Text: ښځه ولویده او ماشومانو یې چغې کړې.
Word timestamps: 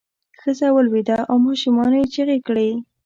ښځه 0.39 0.67
ولویده 0.75 1.17
او 1.29 1.35
ماشومانو 1.47 1.95
یې 2.01 2.07
چغې 2.13 2.37
کړې. 2.47 2.69